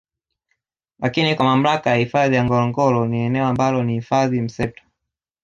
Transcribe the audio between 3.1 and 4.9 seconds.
eneo ambalo ni hifadhi mseto